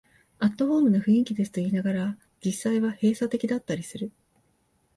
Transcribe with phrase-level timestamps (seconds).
[0.39, 4.11] アットホームな雰囲気ですと言いながら、実際は閉鎖的だったりする